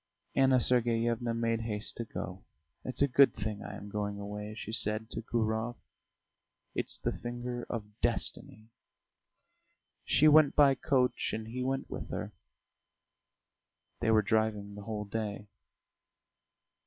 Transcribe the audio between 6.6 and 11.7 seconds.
"It's the finger of destiny!" She went by coach and he